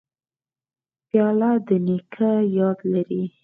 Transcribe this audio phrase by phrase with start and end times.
[1.07, 3.23] پیاله د نیکه یاد لري.